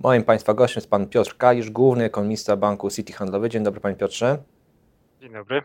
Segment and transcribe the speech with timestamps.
[0.00, 3.48] Moim Państwa gościem jest Pan Piotr Kalisz, główny ekonomista Banku City Handlowy.
[3.48, 4.38] Dzień dobry Panie Piotrze.
[5.20, 5.62] Dzień dobry.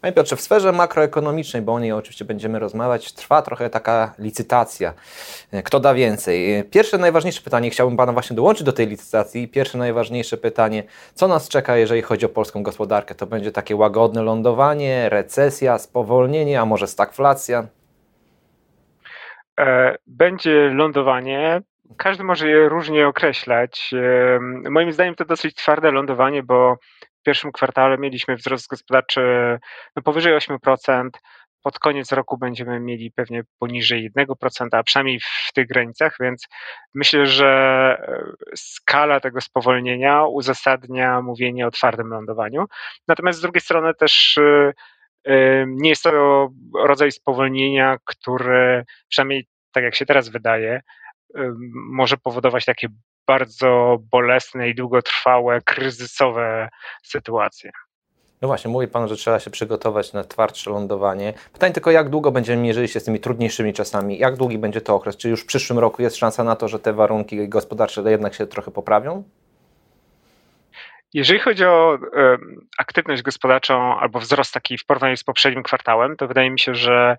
[0.00, 4.94] Panie Piotrze, w sferze makroekonomicznej, bo o niej oczywiście będziemy rozmawiać, trwa trochę taka licytacja.
[5.64, 6.64] Kto da więcej?
[6.64, 9.48] Pierwsze najważniejsze pytanie, chciałbym Pana właśnie dołączyć do tej licytacji.
[9.48, 10.84] Pierwsze najważniejsze pytanie,
[11.14, 13.14] co nas czeka, jeżeli chodzi o polską gospodarkę?
[13.14, 17.66] To będzie takie łagodne lądowanie, recesja, spowolnienie, a może stagflacja?
[19.60, 21.62] E, będzie lądowanie,
[21.98, 23.90] każdy może je różnie określać.
[24.70, 26.76] Moim zdaniem to dosyć twarde lądowanie, bo
[27.20, 29.20] w pierwszym kwartale mieliśmy wzrost gospodarczy
[29.96, 31.08] no powyżej 8%.
[31.62, 36.46] Pod koniec roku będziemy mieli pewnie poniżej 1%, a przynajmniej w tych granicach, więc
[36.94, 37.48] myślę, że
[38.08, 42.64] e, skala tego spowolnienia uzasadnia mówienie o twardym lądowaniu.
[43.08, 46.48] Natomiast z drugiej strony też e, nie jest to
[46.84, 50.80] rodzaj spowolnienia, który przynajmniej tak jak się teraz wydaje,
[51.74, 52.88] może powodować takie
[53.26, 56.68] bardzo bolesne i długotrwałe, kryzysowe
[57.02, 57.70] sytuacje.
[58.42, 61.32] No właśnie, mówi Pan, że trzeba się przygotować na twardsze lądowanie.
[61.52, 64.18] Pytanie tylko, jak długo będziemy mierzyli się z tymi trudniejszymi czasami?
[64.18, 65.16] Jak długi będzie to okres?
[65.16, 68.46] Czy już w przyszłym roku jest szansa na to, że te warunki gospodarcze jednak się
[68.46, 69.24] trochę poprawią?
[71.14, 71.98] Jeżeli chodzi o
[72.78, 77.16] aktywność gospodarczą albo wzrost taki w porównaniu z poprzednim kwartałem, to wydaje mi się, że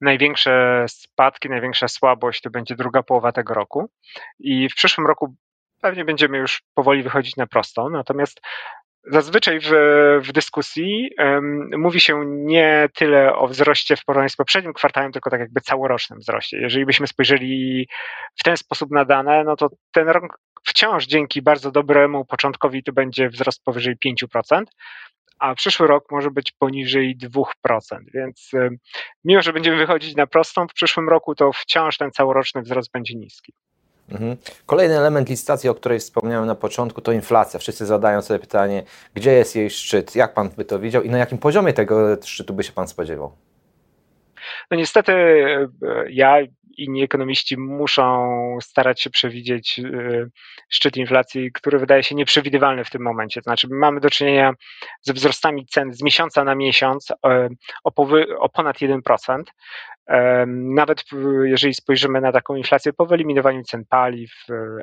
[0.00, 3.90] największe spadki, największa słabość to będzie druga połowa tego roku.
[4.38, 5.34] I w przyszłym roku
[5.82, 8.40] pewnie będziemy już powoli wychodzić na prostą, natomiast
[9.06, 9.70] Zazwyczaj w,
[10.22, 15.30] w dyskusji um, mówi się nie tyle o wzroście w porównaniu z poprzednim kwartałem, tylko
[15.30, 16.56] tak jakby całorocznym wzroście.
[16.56, 17.88] Jeżeli byśmy spojrzeli
[18.40, 22.92] w ten sposób na dane, no to ten rok wciąż dzięki bardzo dobremu początkowi to
[22.92, 24.64] będzie wzrost powyżej 5%,
[25.38, 27.44] a przyszły rok może być poniżej 2%.
[28.14, 28.50] Więc
[29.24, 33.14] mimo, że będziemy wychodzić na prostą w przyszłym roku, to wciąż ten całoroczny wzrost będzie
[33.14, 33.52] niski.
[34.10, 34.36] Mhm.
[34.66, 37.60] Kolejny element licytacji, o której wspomniałem na początku, to inflacja.
[37.60, 38.82] Wszyscy zadają sobie pytanie,
[39.14, 42.54] gdzie jest jej szczyt, jak pan by to widział i na jakim poziomie tego szczytu
[42.54, 43.32] by się pan spodziewał?
[44.70, 45.68] No niestety e,
[46.10, 46.38] ja
[46.78, 50.26] inni ekonomiści muszą starać się przewidzieć e,
[50.68, 53.40] szczyt inflacji, który wydaje się nieprzewidywalny w tym momencie.
[53.40, 54.52] To znaczy, mamy do czynienia
[55.00, 57.48] ze wzrostami cen z miesiąca na miesiąc e,
[57.84, 59.42] o, ponad 1%.
[60.46, 61.04] Nawet
[61.44, 64.30] jeżeli spojrzymy na taką inflację po wyeliminowaniu cen paliw,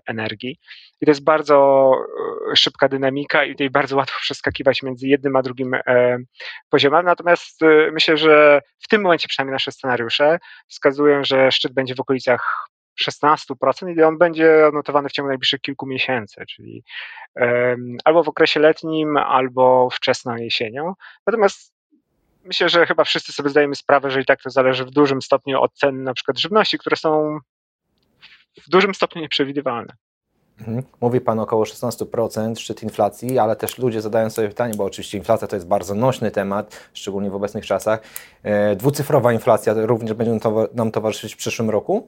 [0.06, 0.60] energii.
[1.02, 1.92] I to jest bardzo
[2.52, 6.18] e, szybka dynamika i tutaj bardzo łatwo przeskakiwać między jednym a drugim e,
[6.70, 7.06] poziomem.
[7.06, 12.00] Natomiast e, myślę, że w tym momencie przynajmniej nasze scenariusze wskazują, że szczyt będzie w
[12.00, 12.68] okolicach
[13.04, 16.84] 16% i on będzie odnotowany w ciągu najbliższych kilku miesięcy, czyli
[18.04, 20.94] albo w okresie letnim, albo wczesną jesienią.
[21.28, 21.74] Natomiast
[22.44, 25.62] myślę, że chyba wszyscy sobie zdajemy sprawę, że i tak to zależy w dużym stopniu
[25.62, 27.40] od cen na przykład żywności, które są
[28.68, 29.94] w dużym stopniu nieprzewidywalne.
[30.60, 30.84] Mhm.
[31.02, 35.48] Mówi Pan około 16% szczyt inflacji, ale też ludzie zadają sobie pytanie, bo oczywiście inflacja
[35.48, 38.02] to jest bardzo nośny temat, szczególnie w obecnych czasach.
[38.44, 40.40] E, dwucyfrowa inflacja również będzie
[40.74, 42.08] nam towarzyszyć w przyszłym roku?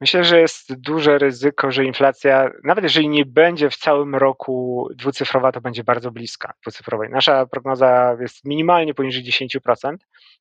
[0.00, 5.52] Myślę, że jest duże ryzyko, że inflacja, nawet jeżeli nie będzie w całym roku dwucyfrowa,
[5.52, 7.10] to będzie bardzo bliska dwucyfrowej.
[7.10, 9.96] Nasza prognoza jest minimalnie poniżej 10%,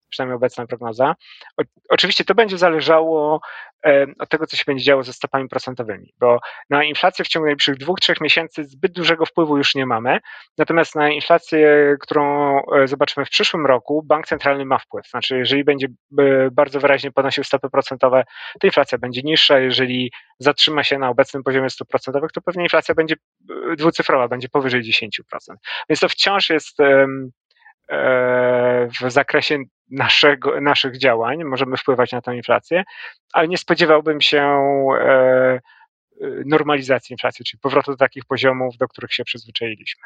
[0.10, 1.16] przynajmniej obecna prognoza.
[1.58, 3.42] O, oczywiście to będzie zależało
[4.20, 7.78] od tego, co się będzie działo ze stopami procentowymi, bo na inflację w ciągu najbliższych
[7.78, 10.20] dwóch, trzech miesięcy zbyt dużego wpływu już nie mamy,
[10.58, 15.08] natomiast na inflację, którą e, zobaczymy w przyszłym roku, bank centralny ma wpływ.
[15.08, 15.88] Znaczy, jeżeli będzie
[16.20, 18.24] e, bardzo wyraźnie podnosił stopy procentowe,
[18.60, 22.96] to inflacja będzie niższa, jeżeli zatrzyma się na obecnym poziomie stóp procentowych, to pewnie inflacja
[22.96, 23.16] będzie
[23.78, 25.10] dwucyfrowa, będzie powyżej 10%.
[25.90, 26.78] Więc to wciąż jest
[29.02, 29.58] w zakresie
[29.92, 32.84] naszego, naszych działań, możemy wpływać na tę inflację,
[33.34, 34.42] ale nie spodziewałbym się
[35.02, 35.60] e,
[36.46, 40.04] normalizacji inflacji, czyli powrotu do takich poziomów, do których się przyzwyczailiśmy.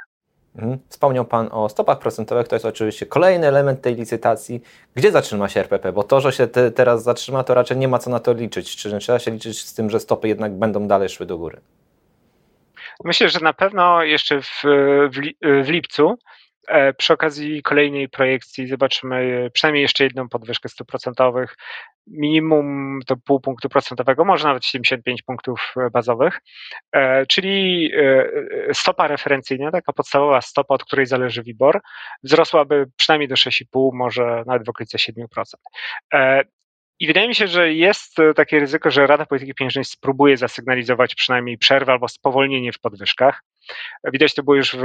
[0.56, 0.80] Mhm.
[0.90, 4.62] Wspomniał Pan o stopach procentowych, to jest oczywiście kolejny element tej licytacji.
[4.96, 5.92] Gdzie zatrzyma się RPP?
[5.92, 8.76] Bo to, że się te, teraz zatrzyma, to raczej nie ma co na to liczyć.
[8.76, 11.62] Czy trzeba się liczyć z tym, że stopy jednak będą dalej szły do góry?
[13.04, 14.64] Myślę, że na pewno jeszcze w,
[15.12, 15.20] w,
[15.66, 16.18] w lipcu
[16.98, 21.56] przy okazji kolejnej projekcji zobaczymy przynajmniej jeszcze jedną podwyżkę stóp procentowych.
[22.08, 26.40] Minimum to pół punktu procentowego, może nawet 75 punktów bazowych,
[26.92, 31.82] e, czyli e, stopa referencyjna, taka podstawowa stopa, od której zależy WIBOR,
[32.24, 36.44] wzrosłaby przynajmniej do 6,5, może nawet w okolicy 7%.
[37.00, 41.58] I wydaje mi się, że jest takie ryzyko, że Rada Polityki Pieniężnej spróbuje zasygnalizować przynajmniej
[41.58, 43.44] przerwę albo spowolnienie w podwyżkach.
[44.14, 44.84] Widać to było już w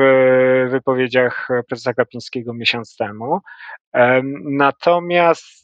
[0.71, 3.41] wypowiedziach prezesa Gapińskiego miesiąc temu.
[4.45, 5.59] Natomiast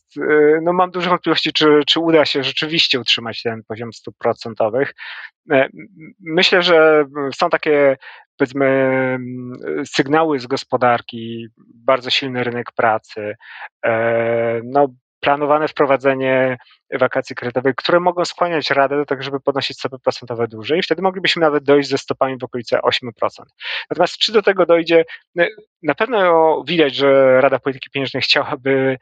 [0.63, 4.95] no mam duże wątpliwości, czy, czy uda się rzeczywiście utrzymać ten poziom stóp procentowych.
[6.21, 7.97] Myślę, że są takie
[8.39, 9.19] powiedzmy
[9.87, 13.35] sygnały z gospodarki, bardzo silny rynek pracy,
[14.65, 14.89] no,
[15.25, 16.57] planowane wprowadzenie
[16.93, 21.41] wakacji kredytowych, które mogą skłaniać Radę do tego, żeby podnosić stopy procentowe dłużej wtedy moglibyśmy
[21.41, 23.11] nawet dojść ze stopami w okolice 8%.
[23.91, 25.05] Natomiast czy do tego dojdzie?
[25.83, 28.99] Na pewno widać, że Rada Polityki Pieniężnej chciałaby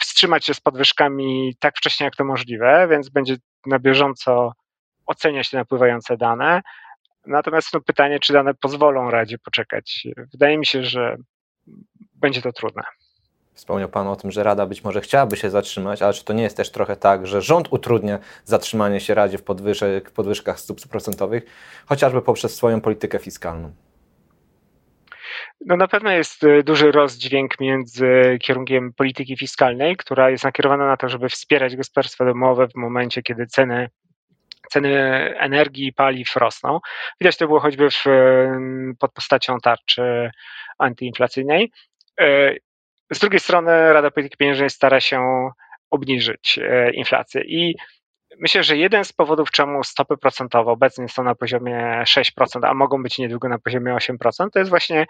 [0.00, 3.36] wstrzymać się z podwyżkami tak wcześnie, jak to możliwe, więc będzie
[3.66, 4.52] na bieżąco
[5.06, 6.62] oceniać te napływające dane.
[7.26, 10.06] Natomiast no, pytanie, czy dane pozwolą Radzie poczekać.
[10.32, 11.16] Wydaje mi się, że
[12.14, 12.82] będzie to trudne.
[13.60, 16.42] Wspomniał Pan o tym, że Rada być może chciałaby się zatrzymać, ale czy to nie
[16.42, 21.42] jest też trochę tak, że rząd utrudnia zatrzymanie się Radzie w podwyżek, podwyżkach stóp procentowych,
[21.86, 23.72] chociażby poprzez swoją politykę fiskalną?
[25.66, 30.96] No na pewno jest y, duży rozdźwięk między kierunkiem polityki fiskalnej, która jest nakierowana na
[30.96, 33.88] to, żeby wspierać gospodarstwa domowe w momencie, kiedy ceny
[34.70, 34.94] ceny
[35.38, 36.80] energii i paliw rosną.
[37.20, 38.04] Widać to było choćby w,
[38.98, 40.30] pod postacią tarczy
[40.78, 41.72] antyinflacyjnej.
[43.12, 45.50] Z drugiej strony Rada Polityki Pieniężnej stara się
[45.90, 47.74] obniżyć e, inflację i
[48.38, 53.02] myślę, że jeden z powodów, czemu stopy procentowe obecnie są na poziomie 6%, a mogą
[53.02, 55.06] być niedługo na poziomie 8%, to jest właśnie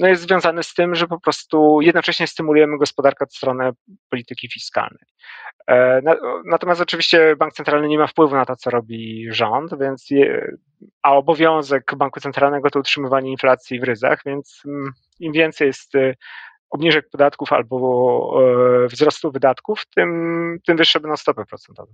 [0.00, 3.70] no jest związany z tym, że po prostu jednocześnie stymulujemy gospodarkę od strony
[4.10, 5.06] polityki fiskalnej.
[5.70, 6.00] E,
[6.44, 10.56] natomiast oczywiście bank centralny nie ma wpływu na to, co robi rząd, więc je,
[11.02, 16.16] a obowiązek banku centralnego to utrzymywanie inflacji w ryzach, więc mm, im więcej jest y,
[16.70, 18.40] obniżek podatków albo
[18.84, 21.92] e, wzrostu wydatków, tym, tym wyższe będą stopy procentowe.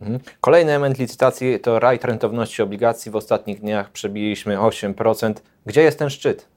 [0.00, 0.20] Mhm.
[0.40, 3.12] Kolejny element licytacji to rajd rentowności obligacji.
[3.12, 5.34] W ostatnich dniach przebiliśmy 8%.
[5.66, 6.48] Gdzie jest ten szczyt?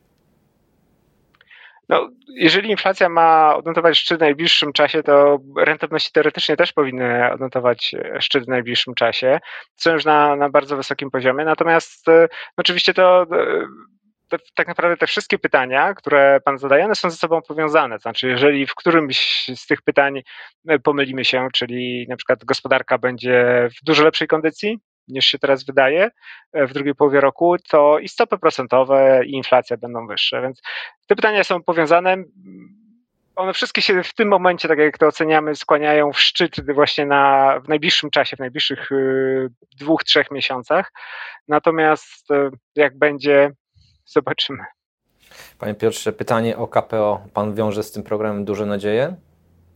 [1.89, 7.95] No, jeżeli inflacja ma odnotować szczyt w najbliższym czasie, to rentowności teoretycznie też powinny odnotować
[8.19, 9.39] szczyt w najbliższym czasie.
[9.75, 11.45] Są już na, na bardzo wysokim poziomie.
[11.45, 12.27] Natomiast e,
[12.57, 13.25] oczywiście to
[14.33, 17.99] e, tak naprawdę te wszystkie pytania, które Pan zadaje, one są ze sobą powiązane.
[17.99, 20.21] Znaczy, jeżeli w którymś z tych pytań
[20.67, 25.65] e, pomylimy się, czyli na przykład gospodarka będzie w dużo lepszej kondycji niż się teraz
[25.65, 26.09] wydaje
[26.53, 30.41] e, w drugiej połowie roku, to i stopy procentowe, i inflacja będą wyższe.
[30.41, 30.61] Więc
[31.07, 32.17] te pytania są powiązane.
[33.35, 37.59] One wszystkie się w tym momencie, tak jak to oceniamy, skłaniają w szczyt właśnie na,
[37.59, 39.49] w najbliższym czasie, w najbliższych y,
[39.79, 40.91] dwóch, trzech miesiącach.
[41.47, 43.51] Natomiast e, jak będzie
[44.05, 44.63] zobaczymy.
[45.59, 47.25] Panie Piotrze, pytanie o KPO.
[47.33, 49.15] Pan wiąże z tym programem duże nadzieje?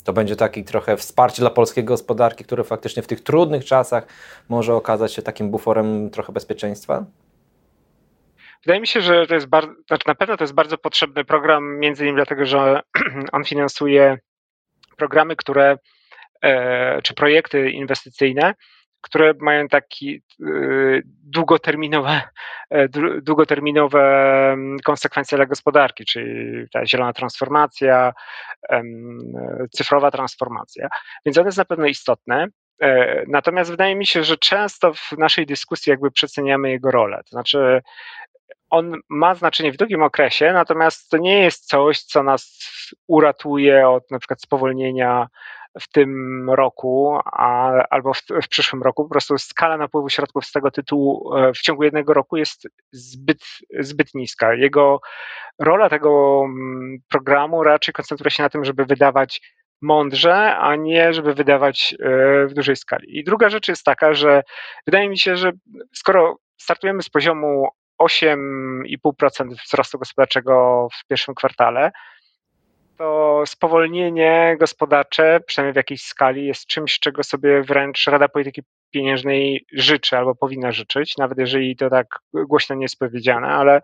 [0.04, 4.08] To będzie taki trochę wsparcie dla polskiej gospodarki, które faktycznie w tych trudnych czasach
[4.50, 7.06] może okazać się takim buforem trochę bezpieczeństwa?
[8.66, 11.80] Wydaje mi się, że to jest bardzo, znaczy na pewno to jest bardzo potrzebny program,
[11.80, 12.82] między innymi dlatego, że
[13.32, 14.18] on finansuje
[14.98, 15.78] programy, które,
[16.42, 18.54] e, czy projekty inwestycyjne,
[19.02, 22.22] które mają taki y, długoterminowe,
[22.70, 22.90] e,
[23.22, 24.02] długoterminowe
[24.52, 28.14] mm, konsekwencje dla gospodarki, czyli ta zielona transformacja,
[29.72, 30.88] cyfrowa transformacja.
[31.26, 32.48] Więc one jest na pewno istotne.
[32.82, 37.18] E, natomiast wydaje mi się, że często w naszej dyskusji jakby przeceniamy jego rolę.
[37.18, 37.82] To znaczy,
[38.70, 42.70] on ma znaczenie w długim okresie, natomiast to nie jest coś, co nas
[43.08, 45.28] uratuje od na przykład spowolnienia
[45.82, 49.04] w tym roku a, albo w, w, przyszłym roku.
[49.04, 53.44] Po prostu skala napływu środków z tego tytułu e, w ciągu jednego roku jest zbyt,
[53.80, 54.54] zbyt niska.
[54.54, 55.00] Jego
[55.60, 59.42] rola tego mm, programu raczej koncentruje się na tym, żeby wydawać
[59.82, 63.18] mądrze, a nie żeby wydawać e, w dużej skali.
[63.18, 64.44] I druga rzecz jest taka, że
[64.86, 65.52] wydaje mi się, że
[65.94, 67.68] skoro startujemy z poziomu
[68.02, 71.92] 8,5% wzrostu gospodarczego w pierwszym kwartale,
[72.98, 78.62] to spowolnienie gospodarcze, przynajmniej w jakiejś skali, jest czymś, czego sobie wręcz Rada Polityki
[78.92, 83.82] Pieniężnej życzy albo powinna życzyć, nawet jeżeli to tak głośno nie jest powiedziane, ale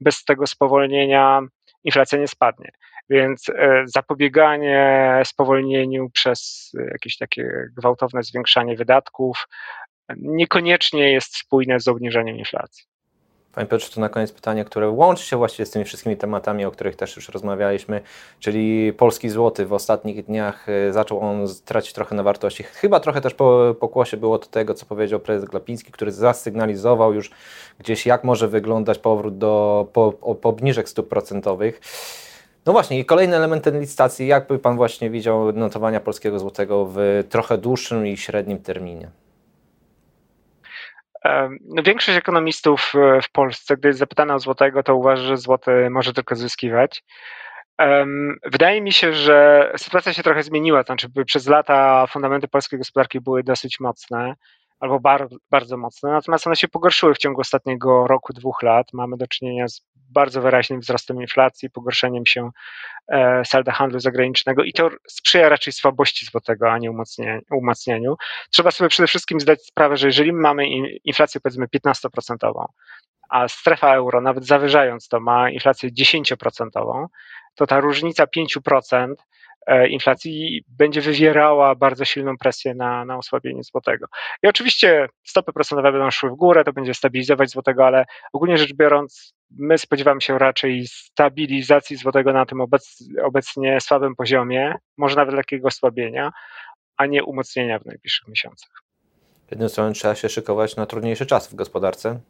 [0.00, 1.40] bez tego spowolnienia
[1.84, 2.70] inflacja nie spadnie.
[3.10, 9.46] Więc e, zapobieganie spowolnieniu przez jakieś takie gwałtowne zwiększanie wydatków
[10.16, 12.84] niekoniecznie jest spójne z obniżeniem inflacji.
[13.54, 16.70] Panie Piotrze, to na koniec pytanie, które łączy się właściwie z tymi wszystkimi tematami, o
[16.70, 18.00] których też już rozmawialiśmy,
[18.40, 19.66] czyli polski złoty.
[19.66, 22.62] W ostatnich dniach y, zaczął on tracić trochę na wartości.
[22.62, 27.30] Chyba trochę też po pokłosie było to tego, co powiedział prezes Glapiński, który zasygnalizował już
[27.78, 31.80] gdzieś, jak może wyglądać powrót do po, po obniżek stóp procentowych.
[32.66, 37.24] No właśnie, i kolejny element tej licytacji, jakby Pan właśnie widział notowania polskiego złotego w
[37.28, 39.23] trochę dłuższym i średnim terminie?
[41.60, 45.90] No, większość ekonomistów e, w Polsce, gdy jest zapytana o złotego, to uważa, że złoty
[45.90, 47.02] może tylko zyskiwać.
[48.44, 50.82] Wydaje mi się, że sytuacja się trochę zmieniła.
[50.82, 54.34] Znaczy, przez lata fundamenty polskiej gospodarki były dosyć mocne
[54.80, 58.86] albo bar, bardzo mocne, natomiast one się pogorszyły w ciągu ostatniego roku, dwóch lat.
[58.92, 59.82] Mamy do czynienia z
[60.14, 62.50] bardzo wyraźnym wzrostem inflacji, pogorszeniem się
[63.08, 66.92] e, salda handlu zagranicznego i to sprzyja raczej słabości złotego, a nie
[67.50, 68.16] umacnianiu.
[68.50, 70.66] Trzeba sobie przede wszystkim zdać sprawę, że jeżeli mamy
[71.04, 72.64] inflację powiedzmy 15%,
[73.30, 77.06] a strefa euro, nawet zawyżając to, ma inflację 10%,
[77.54, 79.33] to ta różnica 5% e,
[79.88, 84.06] inflacji będzie wywierała bardzo silną presję na, na osłabienie złotego.
[84.42, 88.72] I oczywiście stopy procentowe będą szły w górę, to będzie stabilizować złotego, ale ogólnie rzecz
[88.72, 92.60] biorąc, my spodziewamy się raczej stabilizacji złotego na tym
[93.24, 96.30] obecnie słabym poziomie, może nawet lekkiego osłabienia,
[96.96, 98.70] a nie umocnienia w najbliższych miesiącach.
[99.50, 102.20] Jednym słowem trzeba się szykować na trudniejszy czas w gospodarce,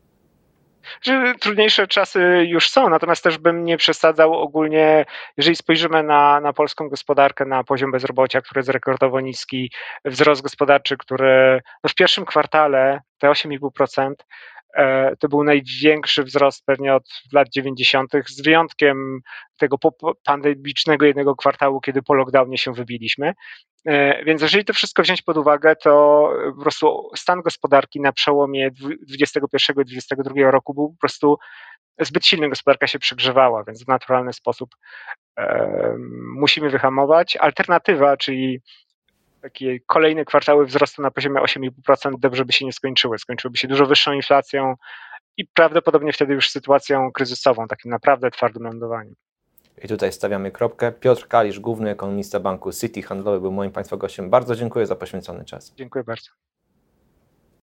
[1.03, 5.05] że trudniejsze czasy już są, natomiast też bym nie przesadzał ogólnie,
[5.37, 9.71] jeżeli spojrzymy na, na polską gospodarkę, na poziom bezrobocia, który jest rekordowo niski,
[10.05, 14.54] wzrost gospodarczy, który no w pierwszym kwartale te 8,5% E,
[15.19, 17.03] to był największy wzrost pewnie od
[17.33, 19.21] lat 90., z wyjątkiem
[19.59, 19.77] tego
[20.25, 23.35] pandemicznego jednego kwartału, kiedy po lockdownie się wybiliśmy.
[23.87, 28.71] E, więc jeżeli to wszystko wziąć pod uwagę, to po prostu stan gospodarki na przełomie
[28.71, 31.39] 2021 i 2022 roku był po prostu
[32.01, 34.71] zbyt silny, gospodarka się przegrzewała, więc w naturalny sposób
[35.39, 35.97] e,
[36.37, 37.37] musimy wyhamować.
[37.37, 38.61] Alternatywa, czyli
[39.45, 43.19] takie kolejne kwartały wzrostu na poziomie 8,5% dobrze by się nie skończyły.
[43.19, 44.75] Skończyłyby się dużo wyższą inflacją
[45.37, 49.15] i prawdopodobnie wtedy już sytuacją kryzysową, takim naprawdę twardym lądowaniem.
[49.85, 50.93] I tutaj stawiamy kropkę.
[50.93, 54.31] Piotr Kalisz, główny ekonomista banku City Handlowy, był moim Państwa gościem.
[54.31, 55.75] Bardzo dziękuję za poświęcony czas.
[55.77, 56.31] Dziękuję bardzo.